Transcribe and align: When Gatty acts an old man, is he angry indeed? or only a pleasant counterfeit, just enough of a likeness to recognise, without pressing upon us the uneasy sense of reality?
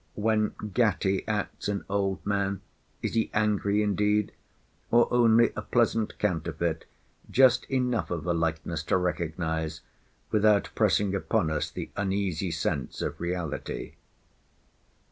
When 0.15 0.55
Gatty 0.73 1.27
acts 1.27 1.67
an 1.67 1.85
old 1.87 2.25
man, 2.25 2.61
is 3.03 3.13
he 3.13 3.29
angry 3.35 3.83
indeed? 3.83 4.31
or 4.89 5.07
only 5.13 5.53
a 5.55 5.61
pleasant 5.61 6.17
counterfeit, 6.17 6.85
just 7.29 7.65
enough 7.65 8.09
of 8.09 8.25
a 8.25 8.33
likeness 8.33 8.81
to 8.85 8.97
recognise, 8.97 9.81
without 10.31 10.71
pressing 10.73 11.13
upon 11.13 11.51
us 11.51 11.69
the 11.69 11.91
uneasy 11.95 12.49
sense 12.49 13.03
of 13.03 13.21
reality? 13.21 13.93